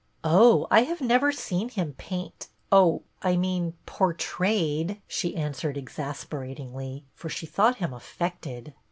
[0.23, 7.03] "Oh, I have never seen him paint— oh, I mean portrayed," she answered exasperat ingly,
[7.13, 8.73] for she thought him affected.